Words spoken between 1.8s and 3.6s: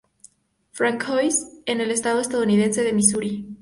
estado estadounidense de Misuri.